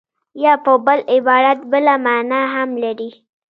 یا 0.43 0.53
په 0.63 0.71
بل 0.85 0.99
عبارت 1.15 1.59
بله 1.71 1.93
مانا 2.05 2.41
هم 2.53 2.69
لري 2.83 3.09